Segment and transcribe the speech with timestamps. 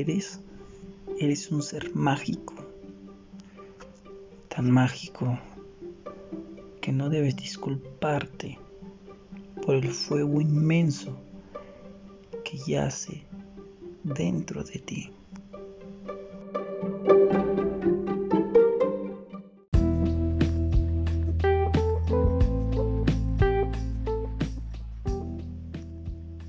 [0.00, 0.40] eres,
[1.20, 2.54] eres un ser mágico,
[4.48, 5.38] tan mágico
[6.80, 8.58] que no debes disculparte
[9.64, 11.16] por el fuego inmenso
[12.44, 13.24] que yace
[14.02, 15.10] dentro de ti.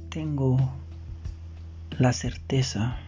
[0.10, 0.58] Tengo
[1.98, 3.00] la certeza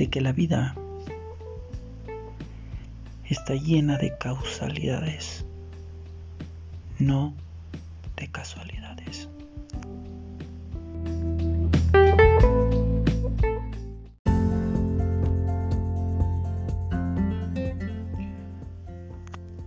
[0.00, 0.74] de que la vida
[3.28, 5.44] está llena de causalidades,
[6.98, 7.34] no
[8.16, 9.28] de casualidades.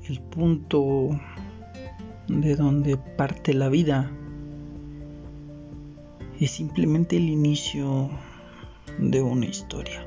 [0.10, 1.10] El punto
[2.27, 4.10] de donde parte la vida
[6.40, 8.10] es simplemente el inicio
[8.98, 10.04] de una historia.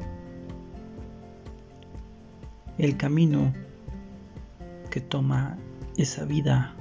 [2.79, 3.55] El camino
[4.91, 5.57] que toma
[5.97, 6.75] esa vida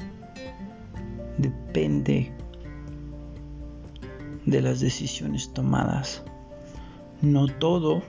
[1.37, 2.33] depende
[4.45, 6.21] de las decisiones tomadas.
[7.21, 8.03] No todo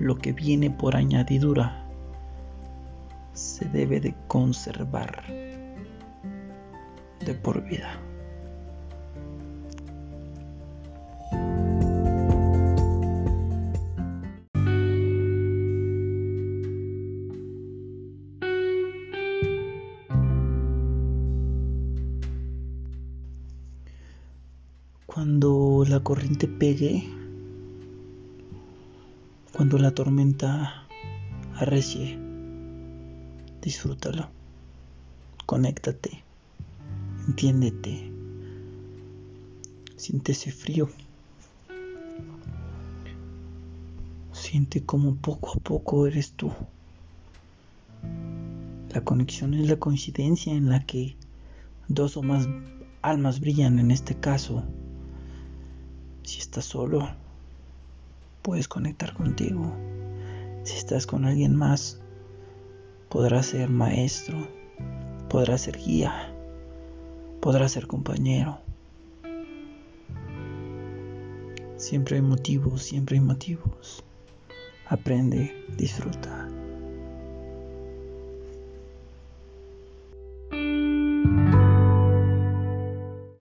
[0.00, 1.86] lo que viene por añadidura
[3.32, 5.24] se debe de conservar
[7.24, 8.00] de por vida.
[25.18, 27.02] Cuando la corriente pegue,
[29.52, 30.86] cuando la tormenta
[31.56, 32.16] arrecie,
[33.60, 34.28] disfrútalo,
[35.44, 36.22] conéctate,
[37.26, 38.12] entiéndete,
[39.96, 40.88] siente ese frío,
[44.30, 46.52] siente como poco a poco eres tú.
[48.94, 51.16] La conexión es la coincidencia en la que
[51.88, 52.46] dos o más
[53.02, 54.62] almas brillan en este caso
[56.28, 57.08] si estás solo,
[58.42, 59.72] puedes conectar contigo.
[60.62, 62.00] Si estás con alguien más,
[63.08, 64.46] podrás ser maestro,
[65.30, 66.30] podrás ser guía,
[67.40, 68.58] podrás ser compañero.
[71.78, 74.04] Siempre hay motivos, siempre hay motivos.
[74.86, 76.46] Aprende, disfruta.